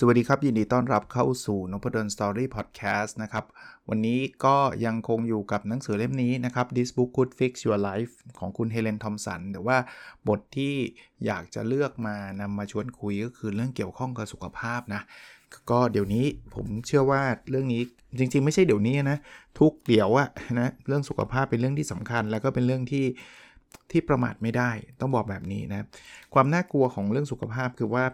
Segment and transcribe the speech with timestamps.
[0.00, 3.44] สวัสดีครับ ยินดีต้อนรับเข้าสู่นพดล Story Podcast นะครับ
[3.88, 9.78] วันนี้ก็ยังคงอยู่กับหนังสือเล่มนี้นะครับ This Book Could Fix Your Life ของคุณเฮเลนทอมสันแต่ว่า
[10.28, 10.74] บทที่
[11.26, 15.02] อยากจะเลือกมานำมาชวนคุยก็คือเรื่องเกี่ยวข้องกับสุขภาพนะ
[15.70, 17.82] ก็เดี๋ยวนี้ผมเชื่อว่าเรื่องนี้
[18.18, 19.18] จริงๆ ไม่ใช่เดี๋ยวนี้นะ
[19.58, 20.28] ทุกเดี๋ยวอะ
[20.60, 23.06] นะเรื่องสุขภาพเป็นเรื่องที่สำคัญ แล้วก็เป็นเรื่องที่
[23.90, 24.70] ที่ประมาทไม่ได้
[25.00, 25.86] ต้องบอกแบบนี้นะ
[26.34, 28.04] ความน่ากลัวของเรื่องสุขภาพคือว่า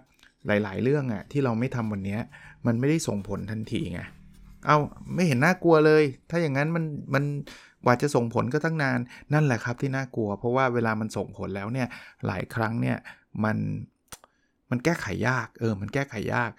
[0.47, 2.19] หลาย ๆ เรื่องอะที่เราไม่ทำวันนี้
[2.67, 4.01] มันไม่ได้ส่งผลทันทีไง
[4.67, 4.79] เอา
[5.15, 6.85] ไม่เห็นน่ากลัวเลย ถ้าอย่างนั้นมัน
[7.15, 7.25] มัน
[7.87, 8.99] ว่าจะส่งผลก็ตั้งนาน
[9.33, 11.89] นั่นแหละครับที่น่ากลัว เพราะว่าเวลามันส่งผลแล้วเนี่ย
[12.27, 12.97] หลายครั้งเนี่ย
[13.45, 13.57] มัน
[14.71, 16.51] มันแก้ไขยากเออมันแก้ไขยาก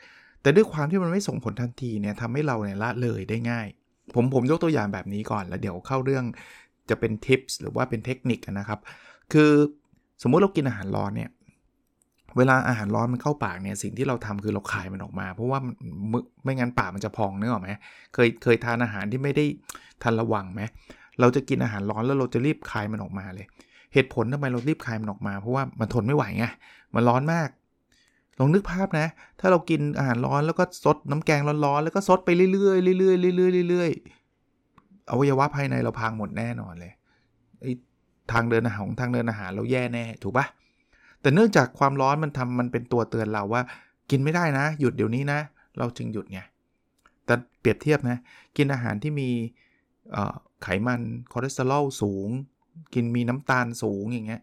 [0.41, 3.67] แต่ด้วยความที่มันไม่ส่งผลทันทีเนี่ยทำให้เราเนี่ยละเลยได้ง่าย
[4.15, 6.25] ผมผมยกตัวอย่างแบบนี้ก่อนแล้วเดี๋ยวเข้าเรื่อง
[6.89, 8.79] จะเป็นทิปส์หรือว่าเป็นเทคนิคนะครับ
[9.33, 9.51] คือ
[10.21, 11.29] สมมุติเรากินอาหารร้อนเนี่ย
[12.37, 15.59] เวลาอาหารร้อนมันเข้าปากเนี่ยสิ่งที่เราทำคือเราคายมันออกมา เพราะว่า
[16.11, 17.69] มึไม่งั้นปากมันจะพองนึกออกไหม
[18.13, 19.45] เคยเคยทานอาหารที่ไม่ได้
[20.03, 20.61] ทันระวังไหม
[21.19, 23.45] เราจะกินอาหารร้อนแล้วเราจะรีบคายมันออกมาเลย
[23.93, 26.45] เหตุผลทำไมเรารีบคายมันออกมา เพราะว่ามันทนไม่ไหวไง
[26.95, 27.49] มันร้อนมาก
[28.39, 29.07] ลองนึกภาพนะ
[29.39, 36.93] ถ้าเรากินอาหารร้อนแล้วก็ซดน้ำแกงร้อนๆแล้วก็ซดไปเรื่อยๆเรื่อยๆเรื่อยๆเรื่อยๆอวัยวะภายในเราพังหมดแน่นอนเลย
[38.31, 40.45] ทางเดินอาหารของทางเดินอาหารเราแย่แน่ถูกปะ
[41.25, 43.61] แต่เนื่องจากความร้อนมันทำมันเป็นตัวเตือนเราว่า
[44.09, 45.39] กินไม่ได้นะ หยุดเดี๋ยวนี้นะ
[45.77, 46.39] เราจึงหยุดไง
[47.25, 48.17] แต่เปรียบเทียบนะ
[48.57, 49.29] กินอาหารที่มี
[50.63, 52.29] ไขมันคอเลสเตอรอลสูง
[52.93, 54.41] กินมีน้ำตาลสูงอย่างเงี้ย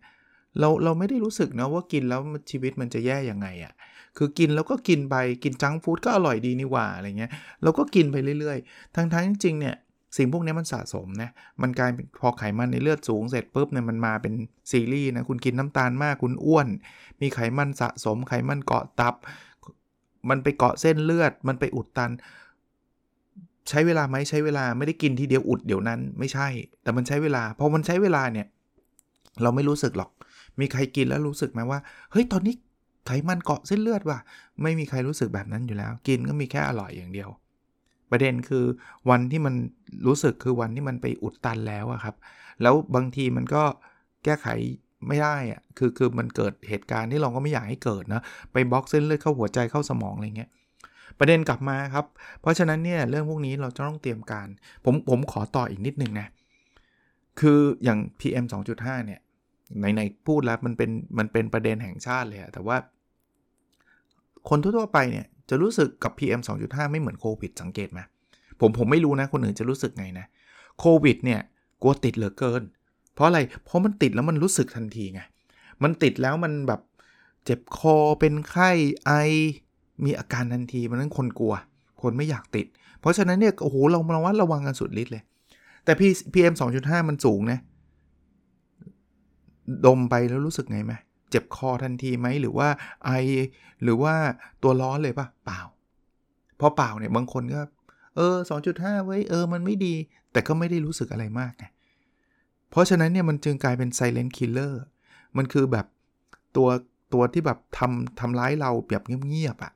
[0.61, 3.73] เราเราไม่ได้รู้สึกนะว่ากินแล้วชีวิตมันจะแย่ยังไงอะ่ะ
[4.17, 7.31] คือกินแล้วก็กินไปกินจังฟู้ดก็อร่อยดีนี่หว่าอะไรเงี้ย
[7.63, 9.75] เราก็กินไปเรื่อยๆ ทั้งๆจริงๆเนี่ย
[10.17, 11.31] สิ่งพวกนี้มันสะสมนะ
[11.63, 11.91] มันกลาย
[12.21, 14.33] พอไขมันในเลือดสูงเสร็จปุ๊บเนี่ยมันมาเป็น
[14.71, 16.69] ซีรีส์นะ คุณกินน้ำตาลมากคุณอ้วน
[17.21, 19.15] มีไขมันสะสม ไขมันเกาะตับ
[20.29, 22.11] มันไปเกาะเส้นเลือด มันไปอุดตัน
[23.69, 26.49] ใช้เวลาไหมใช้เวลาไม่ได้กินทีเดียวอุดเดี๋ยวนั้นไม่ใช่
[26.83, 28.47] แต่มันใช้เวลาพอมันใช้เวลาเนี่ย
[29.43, 30.11] เราไม่รู้สึกหรอก
[30.61, 31.81] มีใครกินแล้วรู้สึกไหมว่า
[32.13, 32.55] เฮ้ยตอนนี้
[33.07, 34.19] ไขมันเกาะเส้นเลือดว่ะ
[34.63, 37.29] ไม่มีใครรู้สึกแบบนั้นอยู่แล้ว กินก็มีแค่อร่อยอย่างเดียว
[38.13, 38.65] ประเด็นคือ
[39.11, 39.55] วันที่มัน
[40.07, 42.17] รู้สึกคือวันที่มันไปอุดตันแล้วอะครับ
[42.63, 43.63] แล้วบางทีมันก็
[44.25, 44.47] แก้ไข
[45.09, 48.23] ไม่ได้อะคือคือมันเกิดเหตุการณ์ที่เราก็ไม่อยากให้เกิดนะ
[48.53, 50.51] ไปบล็อกเส้นเลือดเข้าหัวใจเข้าสมองอะไรเงี้ย
[51.19, 52.07] ประเด็นกลับมาครับ
[52.41, 54.49] เพราะฉะนั้นเนี่ยเรื่องพวกนี้เราจะต้องเตรียมการ
[54.85, 56.29] ผมผมขอต่ออีกนิดนึงนะ
[57.41, 58.45] คืออย่าง PM
[58.77, 59.21] 2.5 เนี่ย
[59.81, 62.77] ในๆพูดแล้วมันเป็นมันเป็นประเด็นแห่งชาติเลยแต่ว่า
[64.49, 68.01] คนทั่วๆไปเนี่ย จะรู้สึกกับ PM 2.5 ไม่เหมือนโควิดสังเกตไหม
[68.61, 70.27] ผมผมไม่รู้นะคนอื่นจะรู้สึกไงนะ
[70.81, 71.41] โควิดเนี่ย
[71.83, 72.63] กลัวติดเหลือเกิน
[73.15, 75.21] เพราะอะไรเพราะมันติดแล้วมันรู้สึกทันทีไง
[75.83, 76.81] มันติดแล้วมันแบบ
[77.45, 78.71] เจ็บคอเป็นไข้
[79.05, 79.11] ไอ
[80.05, 81.55] มีอาการทันทีมันนั้นคนกลัว
[82.03, 82.67] คนไม่อยากติด
[83.01, 85.23] เพราะฉะนั้นเนี่ยโอ้โหเราระวัดระวังกันสุดฤทธิ์เลย
[85.85, 85.93] แต่
[86.35, 87.59] PM 2.5มันสูงนะ
[89.87, 90.93] ดมไปแล้วรู้สึกไงไหม
[91.33, 92.69] เจ็บคอทันทีไหมหรือว่า
[93.05, 93.11] ไอ
[93.83, 94.15] หรือว่า
[94.63, 95.61] ตัวร้อนเลยปะเปล่า
[96.61, 97.61] พอเปล่าเนี่ยบางคนก็
[98.17, 98.37] เออ
[98.71, 99.95] 2.5 ไว้เออมันไม่ดี
[100.33, 101.65] แต่ก็ไม่ได้รู้สึกอะไรมากไง
[102.71, 104.75] เพราะฉะนั้นเนี่ยมันจึงกลายเป็น silent killer
[105.37, 105.87] มันคือแบบ
[106.57, 106.69] ตัว
[107.13, 109.73] ตัวที่แบบทำทำร้ายเราแบบเงียบๆอะ่ะ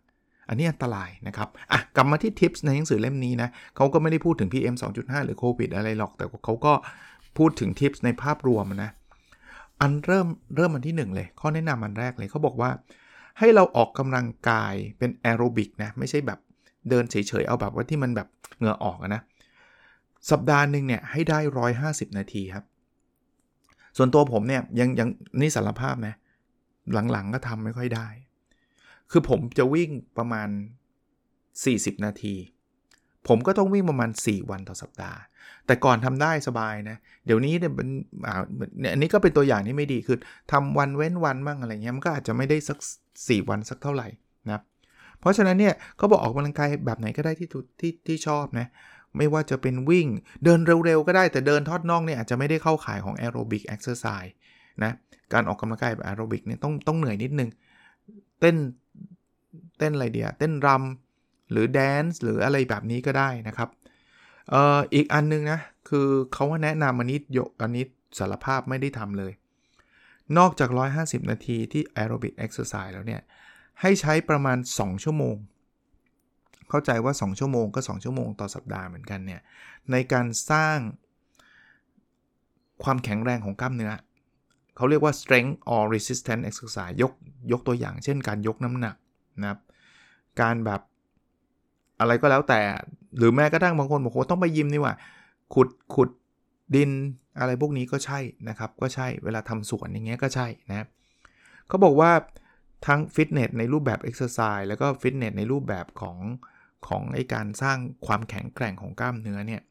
[0.49, 6.73] อันนี้อันตรายนะครับ อะ กลับมาที่ทิปส์ในหนังสือเล่มนี้นะเขาก็ไม่ได้พูดถึง PM 2.5 หรือโควิดอะไรหรอก แต่เขาก็
[7.39, 8.91] พูดถึงทิปส์ในภาพรวมนะ
[9.81, 10.27] อันเริ่ม
[10.57, 12.71] เริ่มมันที่ 1 เลย ข้อแนะนำอันแรกเลยเขาบอกว่า
[13.39, 16.39] ให้เราออกกำลังกายเป็นแอโรบิกนะ ไม่ใช่แบบ
[16.89, 19.23] เดินเฉยๆ เอาแบบว่าที่มันแบบเหงื่อออกนะ
[20.31, 21.39] สัปดาห์หนึ่งเนี่ยให้ได้
[21.79, 22.65] 150 นาทีครับ
[23.97, 25.09] ส่วนตัวผมเนี่ยยังยัง
[25.41, 26.15] นี่สารภาพนะ
[27.13, 28.09] หลังๆก็ทำไม่ค่อยได้
[29.11, 30.49] คือผมจะวิ่งประมาณ
[31.27, 32.35] 40 นาที
[33.29, 35.21] ผมก็ต้องวิ่งประมาณ 4 วันต่อสัปดาห์
[35.67, 36.97] แต่ก่อนทำได้สบายนะ
[37.27, 37.89] เดี๋ยวนี้เนี่ยเป็น
[38.27, 38.43] อ่า
[38.81, 40.19] เนี่ยอันนี้ก็เป็นตัวอย่างที่ไม่ดีคือ
[40.53, 42.79] ทำวันเว้นวันบ้างอะไรเงี้ยมันก็อาจจะไม่ได้สัก
[43.15, 44.09] 4 วันสักเท่าไหร่
[44.51, 44.61] นะ
[45.21, 47.49] เพราะฉะนั้นเนี่ยเขาบอกออกกำลังกายแบบไหนก็ได้ที่
[47.81, 48.67] ที่ที่ชอบนะ
[49.17, 50.07] ไม่ว่าจะเป็นวิ่ง
[50.45, 54.35] เดินเร็วๆ ก็ได้แต่เดินทอดน่องเนี่ยอาจจะไม่ได้เข้าข่ายของ aerobic exercise
[54.83, 54.93] นะ
[55.33, 57.51] การออกกำลังกายแบบแอโรบิกเนี่ยต้องต้องเหนื่อยนิดนึง
[58.41, 58.57] เต้น
[59.79, 61.06] เต้นอะไรเดียเต้นรำ
[61.51, 63.69] หรือ dance หรืออะไรแบบนี้ก็ได้นะครับ
[64.51, 67.85] เอ่ออีกอันนึงนะคือเขาแนะนำอันนี้ยกอันนี้
[68.19, 69.33] สารภาพไม่ได้ทำเลย
[70.39, 70.71] นอกจาก
[71.01, 73.21] 150 นาทีที่ aerobic exercise แล้วเนี่ย
[73.81, 75.37] ให้ใช้ประมาณ 2 ชั่วโมง
[76.71, 79.41] เข้าใจว่า 2 ชั่วโมงก็ 2 ชั่วโมงต่อสัปดาห์เหมือนกันเนี่ย
[79.93, 80.79] ในการสร้าง
[82.85, 83.93] ความแข็งแรงของกล้ามเนื้อ
[84.77, 87.13] เขาเรียกว่า strength or resistance exercise ยก
[87.53, 88.97] ยกตัวอย่างเช่นการยกน้ำหนัก
[89.41, 89.61] นะครับ
[90.41, 90.81] การแบบ
[92.01, 92.61] อะไรก็แล้วแต่
[93.19, 94.95] หรือแม้กระทั่งบางคนบอกว่าต้องไปยิมนี่ว่า
[95.55, 96.11] ขุดขุด
[96.75, 96.91] ดิน
[97.39, 100.87] อะไรพวกนี้ก็ใช่นะครับ ก็ใช่เวลาทำสวนอย่างเงี้ยก็ใช่นะ
[101.69, 102.11] เขาบอกว่า
[102.87, 106.19] ทั้งฟิตเนสในรูปแบบเอ็กซ์ไซส์แล้วก็ฟิตเนสในรูปแบบของ
[106.89, 109.63] ของไอการสร้างความแข็งแกร่งของกล้ามเนื้อเนี่ย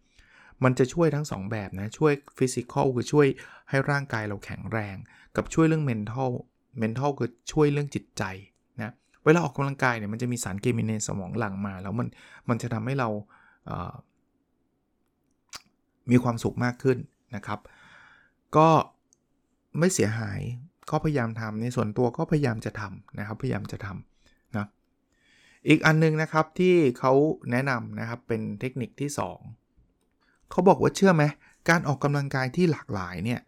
[0.63, 3.27] มันจะช่วยทั้ง 2 แบบนะ ช่วยฟิสิกอลคือช่วย
[3.69, 4.95] ให้ร่างกายเราแข็งแรง
[5.35, 6.31] กับช่วยเรื่องเมนทัล
[6.79, 8.23] เมนทัลคือช่วยเรื่องจิตใจ
[9.25, 12.07] เวลาออกกำลังกายเนี่ยมันจะมีสารเคมีในสมองหลั่งมา แล้วมัน
[12.49, 13.09] มันจะทำให้เรา
[13.67, 16.97] เมีความสุขมากขึ้น
[17.35, 17.59] นะครับ
[18.57, 18.69] ก็
[19.79, 20.39] ไม่เสียหาย
[20.89, 24.67] ก็พยายามทำในส่วนตัวก็พยายามจะทำนะครับ พยายามจะทำนะ
[25.67, 27.13] อีกอันนึงนะครับที่เขา
[27.51, 29.09] แนะนำนะครับเป็นเทคนิคที่
[29.81, 31.23] 2เขาบอกว่าเชื่อไหม
[31.69, 33.41] การออกกำลังกายที่หลากหลายเนี่ย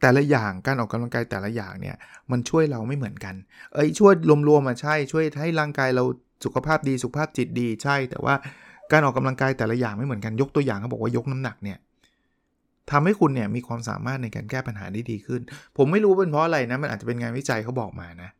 [0.00, 1.96] แต่ละอย่างการออกกำลังกายแต่ละอย่างเนี่ย
[2.30, 3.34] มันช่วยเราไม่เหมือนกัน
[3.74, 4.12] เอ้ยช่วย
[4.48, 6.04] รวมๆมาใช่ช่วยให้ร่างกายเรา
[6.44, 8.34] สุขภาพดีสุขภาพจิตดีใช่ แต่ว่า
[8.92, 11.78] การออกกำลังกายแต่ละอย่างไม่เหมือนกันยกตัวอย่างเขาบอกว่ายกน้ำหนักเนี่ย
[12.90, 15.40] ทำให้คุณเนี่ยมีความสามารถในการแก้ปัญหาได้ดีขึ้น
[15.76, 18.30] ผมไม่รู้เป็นเพราะอะไรนะมันอาจจะเป็นงานวิจัยเขาบอกมานะ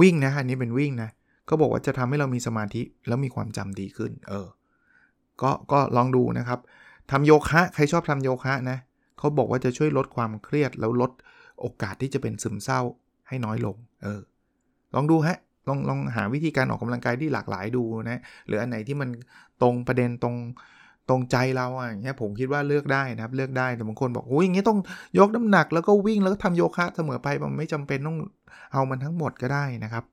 [0.00, 1.10] วิ่งนะอันนี้เป็นวิ่งนะ
[1.46, 4.46] เขาบอกว่าจะทำให้เรามีสมาธิแล้วมีความจำดีขึ้น เออ
[5.42, 6.60] ก็ก็ลองดูนะครับ
[7.10, 11.12] ทำโยคะใครชอบทำโยคะนะเขาบอกว่าจะช่วยลดความเครียดแล้วลด
[11.60, 12.80] โอกาสที่จะเป็นซึมเศร้า
[13.28, 14.20] ให้น้อยลง เออ
[14.94, 15.38] ลองดูฮะ
[15.68, 19.08] ลองลองหาวิธีการออกกำลังกายที่หลากหลายดูนะ หรืออันไหนที่มัน
[19.62, 20.36] ตรงประเด็นตรง
[21.08, 24.78] ตรงใจเราอะอย่างเงี้ยผมคิดว่าเลือกได้นะครับ เลือกได้ แต่บางคนบอกโอ้ยอย่างเงี้ยต้อง
[25.18, 28.18] ยกน้ำหนักแล้วก็วิ่งแล้วก็ทำโยคะเสมอไป มันไม่จำเป็นต้อง
[28.72, 30.04] เอามันทั้งหมดก็ได้นะครับ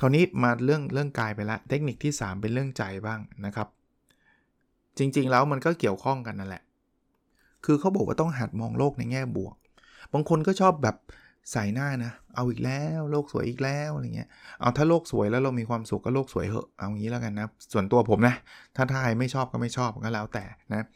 [0.00, 3.68] คราวนี้มาเรื่องเรื่องกายไปละ เทคนิคที่ 3 เป็นเรื่องใจบ้างนะครับ
[4.98, 6.62] จริงๆแล้วมันก็เกี่ยวข้องกันนั่นแหละ
[7.64, 9.54] คือเขาบอกว่าต้องหัดมองโลกในแง่บวก
[10.12, 10.96] บางคนก็ชอบแบบ
[11.52, 14.28] ใส่หน้านะ เอาอีกแล้วโลกสวยอีกแล้วอะไรเงี้ย
[14.60, 18.34] เอาถ้าโลกสวยแล้วเรามีความสุขก็โลกสวยเหอะ เอางี้แล้วกันนะ ส่วนตัวผมนะ
[18.76, 20.86] ถ้าทายไม่ชอบก็ไม่ชอบก็แล้วแต่นะ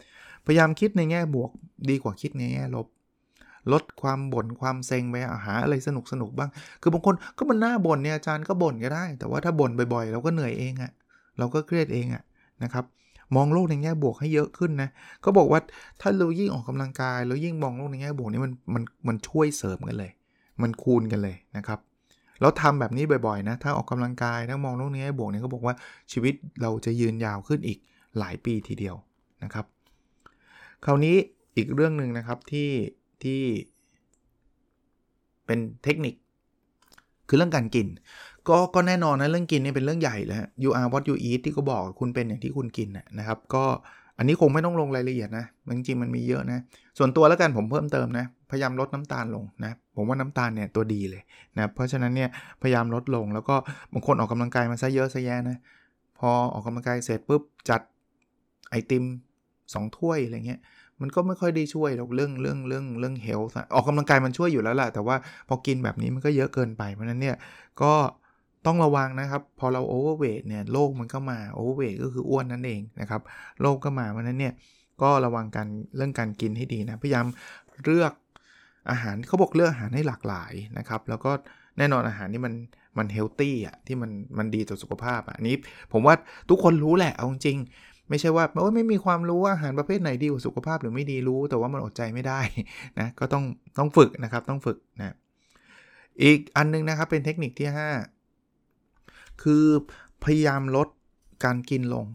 [0.46, 1.50] พยายามคิดในแง่บวก
[1.90, 2.86] ดีกว่าคิดในแง่ลบ
[3.72, 5.16] ลดความบ่นความเซ็งไป
[5.46, 6.50] หาอะไรสนุกสนุกบ้าง
[6.82, 10.92] คือบางคนก็มันหน่าบ่นเนี่ยอาจารย์ก็บ่นก็ได้ แต่ว่าถ้าบ่นบ่อยๆ เราก็เหนื่อยเองอะ
[11.38, 12.22] เราก็เครียดเองอะ
[12.62, 12.84] นะครับ
[13.34, 14.88] มองโลกในแง่บวกให้เยอะขึ้นนะ
[15.24, 15.60] ก็บอกว่า
[16.00, 20.10] ถ้าเรายิ่งออกกำลังกายแล้วยิ่งมองโลกในแง่บวกนี่มันมันมันช่วยเสริมกันเลย
[20.62, 21.78] มันคูณกันเลยนะครับ
[22.40, 25.74] แล้วทำแบบนี้บ่อยๆนะถ้าออกกำลังกายถ้ามองโลกนี้ให้บวกเนี่ยเขาบอกว่า
[26.12, 27.78] ชีวิตเราจะยืนยาวขึ้นอีก
[28.18, 28.96] หลายปีทีเดียว
[29.44, 29.66] นะครับ
[30.84, 31.16] คราวนี้
[31.56, 32.70] อีกเรื่องหนึ่งนะครับที่
[33.22, 33.40] ที่
[35.46, 36.14] เป็นเทคนิค
[37.28, 37.86] คือเรื่องการกิน
[38.48, 42.88] ก็ก็แน่นอนนะเรื่องกินนี่เป็นเรื่องใหญ่เลย you are what you eat ที่เขาบอกคุณเป็นอย่างที่คุณกิน
[43.18, 43.64] นะครับ ก็
[44.18, 45.44] อันนี้คงไม่ต้องลงรายละเอียดนะ
[45.76, 46.58] จริงๆมันมีเยอะนะ
[46.98, 51.22] ส่วนตัวแล้วกันผมเพิ่มเติมนะ พยายามลดน้ำตาลลงนะ ผมว่าน้ำตาลเนี่ยตัวดีเลย
[51.56, 52.28] นะเพราะฉะนั้นเนี่ย
[52.62, 53.56] พยายามลดลงแล้วก็
[53.92, 55.56] บางคนออกกำลังกายมาซะเยอะซะแย่นะ
[56.18, 57.80] พอออกกำลังกายเสร็จปุ๊บจัด
[58.70, 59.04] ไอติม
[59.50, 60.60] 2ถ้วยอะไรเงี้ย
[61.00, 65.16] มันก็ไม่ค่อยได้ช่วยหรอกเรื่องเรื่องเรื่องเรื่อง health ออกกำลังกายมันช่วยอยู่แล้วแหละแต่ว่า
[65.48, 67.36] พอกินแบบนี้มันก็เยอะเกินไปเพราะนั้นเนี่ย
[67.82, 67.92] ก็
[68.66, 73.20] ต้องระวังนะครับ พอเรา overweight เนี่ยโรคมันก็มา overweight ก็คืออ้วนนั่นเองนะครับ
[73.62, 74.54] โรคก็มาเพราะนั้นเนี่ย
[75.02, 77.26] ก็ระวังการเรื่องการกินให้ดีนะ พยายาม
[77.84, 78.12] เลือก
[78.90, 81.30] อาหารเขาบอกเลือกอาหารให้หลากหลายนะครับ แล้วก็
[81.78, 82.54] แน่นอนอาหารที่มัน
[82.98, 85.56] มันเฮลตี้อะที่มันมันดีต่อสุขภาพอะนี้
[85.92, 86.14] ผมว่า
[86.50, 87.58] ทุกคนรู้แหละเอาจริง
[88.08, 92.40] ไม่ใช่ว่าว่าไม่มีความรู้ว่าอาหารประเภทไหนดีกว่าสุขภาพหรือไม่ดีรู้ แต่ว่ามันอดใจไม่ได้
[93.00, 93.44] นะก็ต้อง
[93.78, 95.14] ต้องฝึกนะครับต้องฝึกนะ
[96.22, 98.15] อีกอันนึงนะครับเป็นเทคนิคที่ 5
[99.42, 99.64] คือ
[100.24, 100.88] พยายามลด
[101.44, 102.06] การกินลง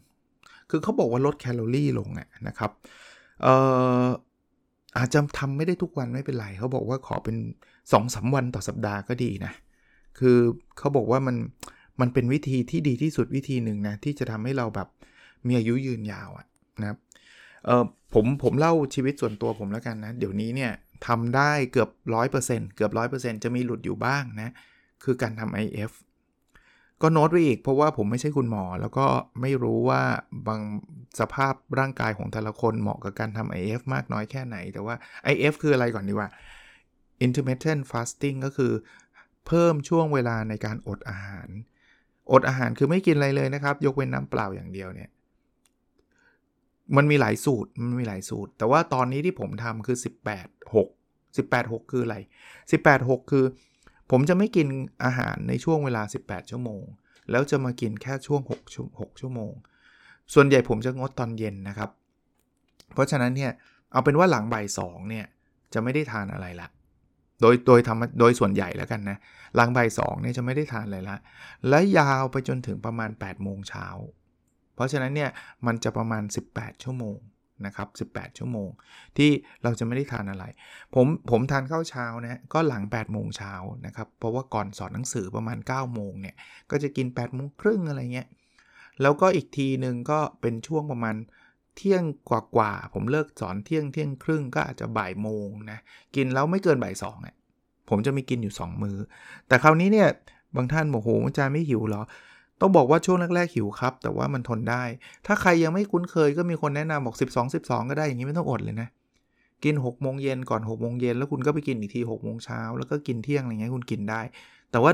[0.70, 2.10] คือเขาบอกว่าลดแคลอรี่ลง
[2.48, 2.72] นะครับ
[3.42, 3.54] เอ่
[4.04, 4.06] อ
[4.98, 7.36] อาจจะทำไม่ได้ทุกวันไม่เป็นไร เขาบอกว่าขอเป็น
[7.70, 9.54] 2อสวันต่อสัปดาห์ก็ดีนะ
[10.20, 10.38] คือ
[10.78, 11.36] เขาบอกว่ามัน
[12.02, 14.88] มันเป็นวิธีที่ดีที่สุดวิธีหนึ่งนะที่จะทำให้เราแบบ
[15.48, 16.46] มีอายุยืนยาวอะ
[16.82, 16.98] นะครับ
[17.66, 20.72] เออผมผมเล่าชีวิตส่วนตัวผมแล้วกันนะ เดี๋ยวนี้เนี่ย
[21.08, 21.90] ทำได้เกือบ
[22.32, 24.50] 100%เกือบ 100%จะมีหลุดอยู่บ้างนะ
[25.04, 25.92] คือการทำ IF
[27.02, 29.06] ก็โน้ตไว้อีกเพราะว่าผมไม่ใช่คุณหมอ แล้วก็
[29.42, 30.02] ไม่รู้ว่า
[30.48, 30.62] บาง
[31.20, 34.96] สภาพร่างกายของแต่ละคนเหมาะกับการทำ IF มากน้อยแค่ไหน แต่ว่า
[35.34, 36.30] IF คืออะไรก่อนดีว่า
[37.26, 38.72] intermittent fasting ก็คือ
[39.48, 41.50] เพิ่มช่วงเวลาในการอดอาหาร
[42.32, 45.10] อดอาหารคือไม่กินอะไรเลยนะครับ ยกเว้นน้ำเปล่าอย่างเดียวเนี่ย
[46.96, 49.98] มันมีหลายสูตร มันมีหลายสูตร แต่ว่าตอนนี้ที่ผมทำคือ
[50.36, 50.88] 18 6
[51.38, 52.18] 18 6 คืออะไร
[52.64, 53.46] 18 6 คือ
[54.12, 54.68] ผมจะไม่กิน
[55.04, 56.84] อาหารในช่วงเวลา 18 ชั่วโมง
[57.32, 59.54] แล้วจะมากินแค่ช่วง6ชั่ว6ชั่วโมง
[60.34, 61.90] ส่วนใหญ่ผมจะงดตอนเย็นนะครับ
[62.94, 63.52] เพราะฉะนั้นเนี่ย
[63.92, 65.26] เอาเป็นว่าหลังบ่ายสองเนี่ย
[65.74, 66.68] จะไม่ได้ทานอะไรละ
[67.42, 69.18] โดย โดยทำโดยส่วนใหญ่แล้วกันนะ
[69.56, 71.18] หลังบ่ายสองเนี่ยจะไม่ได้ทานอะไรละ
[71.70, 73.88] และยาวไปจนถึงประมาณ8โมงเช้า
[74.76, 75.30] เพราะฉะนั้นเนี่ย
[75.66, 77.18] มันจะประมาณ 18 ชั่วโมง
[77.66, 78.70] นะครับ 18 ชั่วโมง
[79.18, 79.32] ที่
[79.64, 80.46] เราจะไม่ได้ทานอะไร
[80.96, 83.54] ผมผมทานข้าวเช้านะก็หลัง 8 โมงเช้า
[83.86, 86.36] นะครับ เพราะว่าก่อนสอนหนังสือประมาณ 9 โมงเนี่ย
[86.72, 88.28] ก็จะกิน 8 โมงครึ่งอะไรเงี้ย
[89.02, 91.16] แล้วก็อีกทีหนึ่งก็เป็นช่วงประมาณ
[91.76, 95.80] เที่ยงกว่าๆผมเลิกสอนเที่ยงเที่ยงครึ่งก็อาจจะบ่ายโมงนะ
[96.16, 97.36] กินแล้วไม่เกินบ่ายสองอะ
[97.90, 98.98] ผมจะมีกินอยู่ 2 มือ้อ
[99.48, 100.10] แต่คราวนี้เนี่ย
[100.56, 102.04] บางท่านบอกโหอาจารย์ไม่หิวหรอ
[102.62, 104.84] ต้องบอกว่าช่วงแรกๆหิวครับ แต่ว่ามันทนได้
[105.26, 108.90] ถ้าใครยังไม่คุ้นเคยก็มีคนแนะนำบอก 12 12 ก็ได้อย่างนี้ไม่ต้องอดเลยนะ
[109.64, 114.22] กิน6โมงเย็นก่อน6โมงเย็นแล้วคุณก็ไปกินอีกที6โมงเช้าแล้วก็กินเที่ยงอะไรเงี้ยคุณกินได้
[114.72, 114.92] แต่ว่า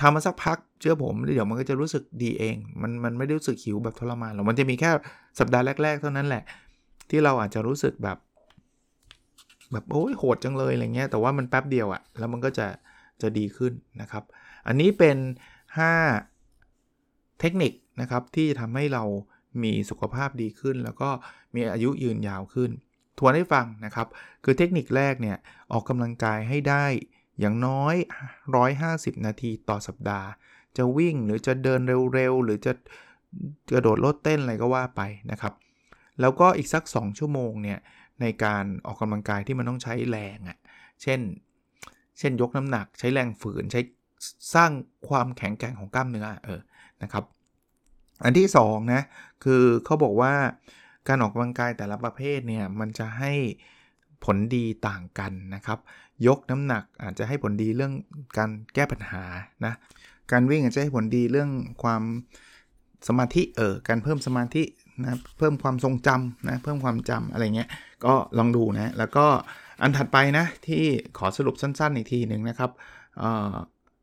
[0.00, 4.90] ทำมาสักพักเชื่อผมเดี๋ยวมันก็จะรู้สึกดีเอง มันมันไม่ได้รู้สึกหิวแบบทรมานหรอกมันจะมีแค่
[5.38, 6.42] สัปดาห์แรก ๆ เท่านั้นแหละ
[7.10, 8.18] ที่เราอาจจะรู้สึกแบบ
[9.72, 12.66] แบบโอ้ยโหดจังเลยอะไรเงี้ยแต่ว่ามันแป๊บเดียวอะแล้วมันก็จะ
[13.22, 14.24] จะดีขึ้นนะครับ
[14.66, 15.16] อันนี้เป็น
[15.78, 16.33] 5
[17.40, 19.04] เทคนิคนะครับที่ทำให้เรา
[19.62, 21.10] มีสุขภาพดีขึ้น แล้วก็
[21.54, 22.70] มีอายุยืนยาวขึ้น
[23.18, 24.08] ทวนให้ฟังนะครับ
[24.44, 25.36] คือเทคนิคแรกเนี่ย
[25.72, 26.84] ออกกำลังกายให้ได้
[27.40, 27.94] อย่างน้อย
[28.60, 30.28] 150 นาทีต่อสัปดาห์
[30.76, 31.80] จะวิ่งหรือจะเดิน
[32.14, 32.72] เร็วๆ หรือจะ
[33.72, 35.00] กระโดดโลดเต้นอะไรก็ว่าไป
[35.30, 35.54] นะครับ
[36.20, 37.78] แล้วก็อีกสัก 2 ชั่วโมงเนี่ย
[38.20, 40.58] ในการออกกำลังกายที่มันต้องใช้แรงอะ่ะ
[41.02, 41.20] เช่น
[42.18, 43.80] เช่นยกน้ำหนัก ใช้แรงฝืน ใช้
[44.54, 44.70] สร้าง
[45.08, 46.60] ความแข็งแกร่งของกล้ามเนื้อ เออ
[47.04, 47.24] นะครับ
[48.24, 49.02] อันที่2นะ
[49.44, 50.34] คือเขาบอกว่า
[51.08, 53.32] การออกกำลังกายแต่ละประเภทเนี่ยมันจะให้
[54.24, 55.78] ผลดีต่างกันนะครับ
[56.26, 57.92] ยกน้ำหนักอาจจะให้ผลดีเรื่อง
[58.38, 59.24] การแก้ปัญหา
[59.64, 59.74] นะ
[60.32, 61.50] การวิ่งอาจจะให้ผลดีเรื่อง
[61.82, 62.02] ความ
[63.08, 64.62] สมาธิเออการเพิ่มสมาธิ
[65.02, 67.68] นะเพิ่มความทรงจำนะเพิ่มความจำอะไรเงี้ย
[68.04, 69.26] ก็ลองดูนะแล้วก็
[69.82, 70.82] อันถัดไปนะที่
[71.18, 72.70] ขอสรุปสั้นๆอีกทีหนึ่งนะครับ
[73.18, 73.20] เ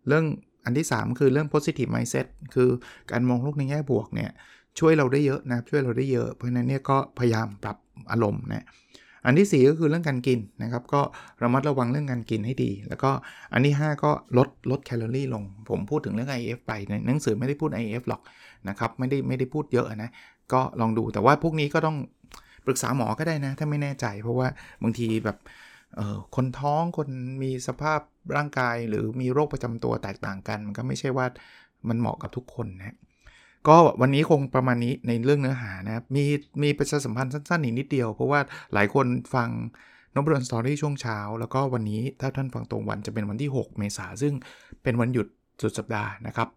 [0.08, 0.26] เรื่อง
[0.66, 2.70] อันที่ 3 คือเรื่อง positive mindset คือ
[3.12, 4.32] การมองโลกในแง่บวกเนี่ย
[4.80, 7.78] ช่วยเราได้เยอะนะช่วยเราได้เยอะ เพราะฉะนั้นเนี่ยก็พยายามปรับ
[8.12, 8.66] อารมณ์นะ
[9.26, 11.02] อันที่ 4 ก็คือเรื่องการกินนะครับก็
[11.44, 13.12] ระมัดระวังเรื่องการกินให้ดี แล้วก็
[13.54, 18.22] อันที่ 5 ก็ลดลดแคลอรี่ลง ผมพูดถึงเรื่อง IF ไปในหนังสือไม่ได้พูด IF หรอก
[18.70, 20.10] นะครับไม่ได้ไม่ได้พูดเยอะนะ
[20.54, 21.98] ก็ลองดูแต่ว่าพวกนี้ก็ต้อง
[22.66, 24.48] ปรึกษาหมอก็ได้นะ ถ้าไม่แน่ใจ เพราะว่า
[24.84, 25.38] บางทีแบบ
[26.36, 27.10] คนท้องคน
[27.44, 28.00] มีสภาพ
[28.38, 31.26] ร่างกายหรือมีโรคประจำตัวแตกต่างกัน มันก็ไม่ใช่ว่า
[31.88, 32.98] มันเหมาะกับทุกคนนะ
[33.68, 36.24] ก็วันนี้คงประมาณนี้ในเรื่องเนื้อหานะครับมี
[36.64, 38.40] มีประชาสัมพันธ์สั้นๆอีกนิดเดียว เพราะว่า
[38.74, 39.50] หลายคนฟัง
[40.16, 44.34] นบรนสตอรี่ช่วงเช้า แล้วก็วันนี้ถ้าท่านฟังตรงวันจะเป็นวันที่ 6 เมษาซึ่ง
[44.84, 45.28] เป็นวันหยุด
[45.62, 46.48] สุดสัปดาห์นะครับ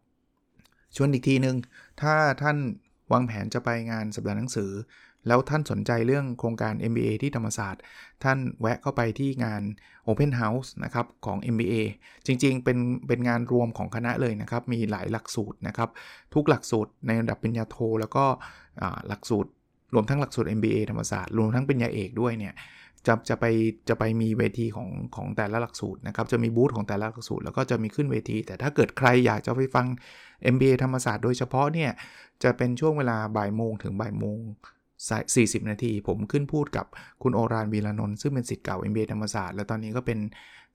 [0.96, 1.56] ชวนอีกทีหนึ่ง
[2.00, 2.56] ถ้าท่าน
[3.12, 4.70] วางแผนจะไปงานสัปดาห์หนังสือ
[5.28, 7.82] แล้วท่านสนใจเรื่องโครงการ MBA ที่ธรรมศาสตร์
[8.24, 9.62] ท่านแวะเข้าไปที่งาน
[10.08, 11.74] Open House นะครับของ MBA
[12.26, 15.88] จริงๆ เป็นเป็นงานรวมของคณะเลยนะครับ มีหลายหลักสูตรนะครับ
[16.34, 18.24] ทุกหลักสูตรในระดับปริญญาโท แล้วก็
[19.08, 19.50] หลักสูตร
[19.94, 22.54] รวมทั้งหลักสูตร MBA ธรรมศาสตร์ รวมทั้งปริญญาเอกด้วยเนี่ย
[23.06, 23.44] จะจะไป
[23.88, 29.86] จะไปมีเวทีของของแต่ละหลักสูตรนะครับ จะมีบูธของแต่ละหลักสูตร แล้วก็จะมีขึ้นเวที แต่ถ้าเกิดใครอยากจะไปฟัง
[30.54, 31.90] MBA ธรรมศาสตร์โดยเฉพาะเนี่ย
[32.42, 34.38] จะเป็นช่วงเวลาบ่ายโมงถึงบ่ายโมง
[35.04, 36.86] 40 นาที ผมขึ้นพูดกับ
[37.22, 40.18] คุณโอฬาร วีระนนท์ซึ่งเป็นศิษย์เก่า MBA ธรรมศาสตร์และตอนนี้ก็เป็น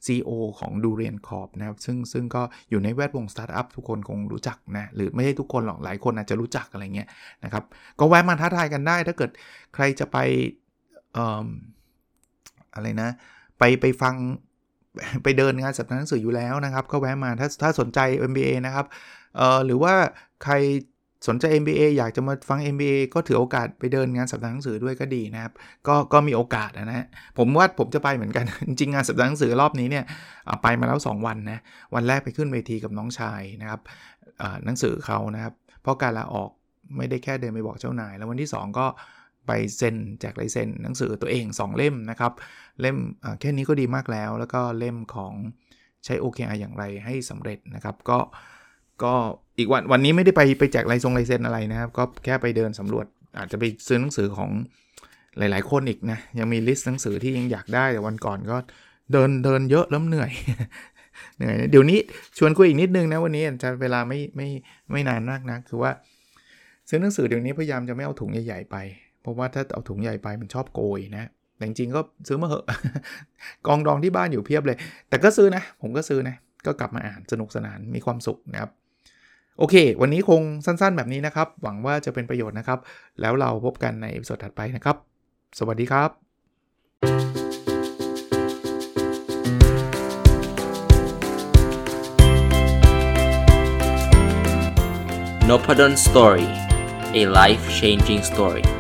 [0.06, 7.08] CEO ของ Durian Corp นะครับ ซึ่งซึ่งก็อยู่ในแวดวงสตาร์ทอัพทุกคนคงรู้จักนะ หรือไม่ใช่ทุกคนหรอก หลายคนอาจจะรู้จักอะไรเงี้ย
[7.44, 7.64] นะครับ
[8.00, 9.32] ก็แวะมาทักทายกันได้ ถ้าเกิด
[9.74, 10.18] ใครจะไป
[12.76, 13.10] อะไรนะ
[13.60, 14.16] ไปไปฟัง
[15.24, 18.00] ไปเดินงานสัปดาห์หนังสืออยู่แล้วนะครับ ก็แวะมาถ้าถ้าสนใจ
[18.32, 18.86] MBA นะครับ
[19.40, 19.94] เอ่อหรือว่า
[20.44, 20.54] ใคร
[21.28, 25.54] สนใจ MBA อยากจะมาฟัง MBA ก็ถือโอกาสไปเดินงานสัปดาห์หนังสือด้วยก็ดีนะครับ
[25.88, 30.06] ก็ก็มีโอกาสนะฮะผมว่าผมจะไปเหมือนกัน จริงงานสัปดาห์หนังสือรอบนี้เนี่ย
[30.64, 31.60] ไปมาแล้ว 2 วันนะ
[31.96, 33.82] วันแรกไปขึ้นเวทีกับน้องชายนะครับ
[34.66, 36.50] หนังสือเขานะครับ เพราะการลาออก
[36.98, 38.88] ไม่ได้แค่เดินไปบอกเจ้านาย แล้ววันที่ 2 ก็
[39.48, 42.34] ไปเซ็นแจกลายเซ็นหนังสือตัวเอง 2 เล่มนะครับ
[42.82, 42.98] เล่ม
[43.40, 45.34] แค่นี้ก็ดีมากแล้ว แล้วก็เล่มของ
[46.06, 48.18] ใช้ OKR อย่างไรให้สำเร็จนะครับ ก็
[49.04, 49.14] ก็
[49.58, 53.06] อีกวันวันนี้ไม่ได้ไปไปแจกลายทรงลายเซ็นอะไรนะครับ ก็แค่ไปเดินสำรวจ
[53.38, 54.50] อาจจะไปซื้อหนังสือของ
[55.38, 58.58] หลาย ๆ คนอีกนะ ยังมีลิสต์หนังสือที่ยังอยากได้แต่วันก่อนก็
[59.12, 60.32] เดินเดินเยอะแล้วเหนื่อย
[61.38, 62.00] เหนื่อยเดี๋ยวนี้
[62.38, 64.48] ชวนคุยอีกนิดนึงนะวันนี้จะเวลาไม่ไม่
[64.92, 65.92] ไม่นานมากนะคือว่า
[66.90, 68.78] ซื้อหนังสือเดี๋ยวนี้พยายามจะไม่เอาถุงใหญ่ๆไป
[69.22, 72.66] เพราะว่าถ้าเอาถุงใหญ่ไปมันชอบโกยนะแต่จริงๆก็ซื้อมาเหอะ
[73.68, 74.78] กองดองที่บ้านอยู่เพียบเลย
[75.10, 78.72] แต่ก็ซื้อนะ ผมก็ซื้อนะก็กลับมาอ่านสนุกสนานมีความสุขนะครับ
[79.62, 82.80] โอเค วันนี้คงสั้นๆแบบนี้นะครับ หวังว่าจะเป็นประโยชน์นะครับ
[83.22, 84.96] แล้วเราพบกันในสดถัดไปนะครับ
[85.60, 86.10] สวัสดีครับ
[95.50, 96.48] n o p a d o n Story
[97.20, 98.79] a life changing story